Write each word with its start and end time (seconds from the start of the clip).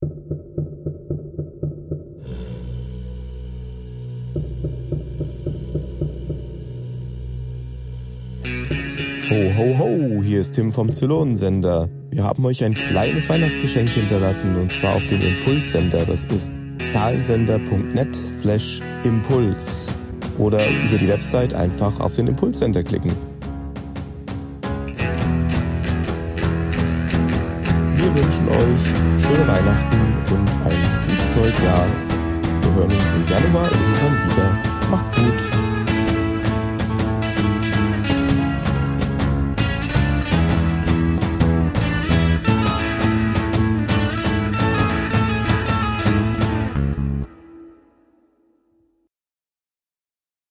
Ho, 0.00 0.06
ho, 9.30 9.78
ho, 9.78 10.22
hier 10.22 10.40
ist 10.40 10.52
Tim 10.52 10.70
vom 10.70 10.92
Zylonensender. 10.92 11.88
Wir 12.10 12.22
haben 12.22 12.46
euch 12.46 12.62
ein 12.62 12.74
kleines 12.74 13.28
Weihnachtsgeschenk 13.28 13.88
hinterlassen 13.88 14.54
und 14.54 14.72
zwar 14.72 14.94
auf 14.94 15.06
dem 15.08 15.20
Impulssender. 15.20 16.04
Das 16.06 16.26
ist 16.26 16.52
zahlensender.net 16.86 18.14
slash 18.14 18.80
Impuls 19.02 19.92
oder 20.38 20.60
über 20.86 20.98
die 20.98 21.08
Website 21.08 21.54
einfach 21.54 21.98
auf 21.98 22.14
den 22.14 22.28
Impulssender 22.28 22.84
klicken. 22.84 23.12
Wünschen 28.18 28.48
euch 28.48 29.22
schöne 29.22 29.46
Weihnachten 29.46 30.00
und 30.32 30.48
ein 30.66 31.08
gutes 31.08 31.36
neues 31.36 31.62
Jahr. 31.62 31.86
Wir 32.62 32.74
hören 32.74 32.90
uns 32.90 33.12
im 33.14 33.26
Januar 33.26 33.70
irgendwann 33.70 34.30
wieder. 34.30 34.67